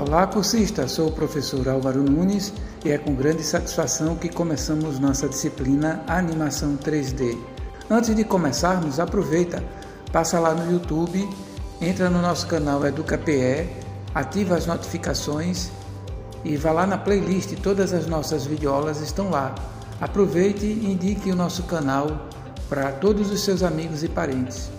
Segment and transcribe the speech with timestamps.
[0.00, 0.86] Olá, cursista!
[0.86, 2.52] Sou o professor Álvaro Nunes
[2.84, 7.36] e é com grande satisfação que começamos nossa disciplina Animação 3D.
[7.90, 9.60] Antes de começarmos, aproveita,
[10.12, 11.28] passa lá no YouTube,
[11.80, 13.68] entra no nosso canal EducaPE,
[14.14, 15.68] ativa as notificações
[16.44, 19.52] e vá lá na playlist, todas as nossas videoaulas estão lá.
[20.00, 22.28] Aproveite e indique o nosso canal
[22.68, 24.77] para todos os seus amigos e parentes.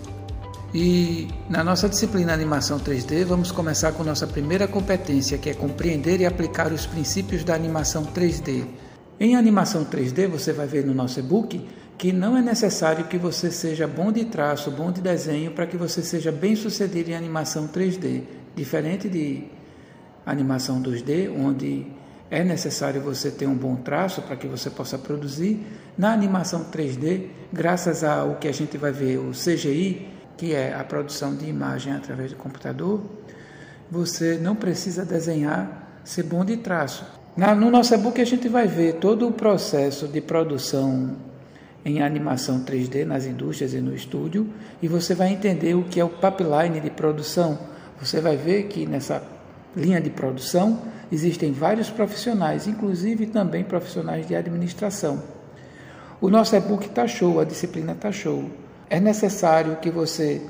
[0.72, 6.20] E na nossa disciplina Animação 3D, vamos começar com nossa primeira competência, que é compreender
[6.20, 8.64] e aplicar os princípios da animação 3D.
[9.18, 11.66] Em animação 3D, você vai ver no nosso e-book
[11.98, 15.76] que não é necessário que você seja bom de traço, bom de desenho, para que
[15.76, 18.22] você seja bem sucedido em animação 3D.
[18.54, 19.48] Diferente de
[20.24, 21.84] animação 2D, onde
[22.30, 25.66] é necessário você ter um bom traço para que você possa produzir.
[25.98, 30.82] Na animação 3D, graças ao que a gente vai ver, o CGI, que é a
[30.82, 33.02] produção de imagem através do computador,
[33.90, 37.04] você não precisa desenhar, ser bom de traço.
[37.36, 41.14] Na, no nosso e-book a gente vai ver todo o processo de produção
[41.84, 44.48] em animação 3D nas indústrias e no estúdio
[44.80, 47.58] e você vai entender o que é o pipeline de produção.
[48.00, 49.22] Você vai ver que nessa
[49.76, 55.22] linha de produção existem vários profissionais, inclusive também profissionais de administração.
[56.18, 58.48] O nosso e-book está show, a disciplina está show.
[58.90, 60.42] É necessário que você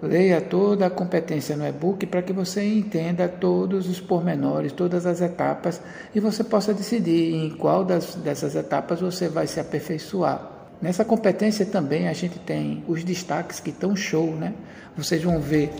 [0.00, 5.20] leia toda a competência no e-book para que você entenda todos os pormenores, todas as
[5.20, 5.80] etapas
[6.14, 10.50] e você possa decidir em qual das, dessas etapas você vai se aperfeiçoar.
[10.80, 14.54] Nessa competência também a gente tem os destaques que estão show, né?
[14.96, 15.72] Vocês vão ver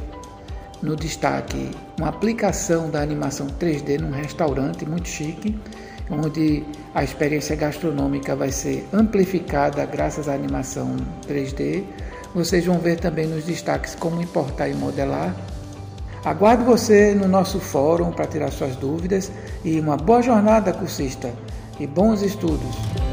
[0.82, 5.56] no destaque uma aplicação da animação 3D num restaurante muito chique,
[6.12, 6.62] onde
[6.94, 10.96] a experiência gastronômica vai ser amplificada graças à animação
[11.26, 11.84] 3D.
[12.34, 15.34] Vocês vão ver também nos destaques como importar e modelar.
[16.24, 19.32] Aguardo você no nosso fórum para tirar suas dúvidas
[19.64, 21.32] e uma boa jornada, cursista,
[21.80, 23.11] e bons estudos!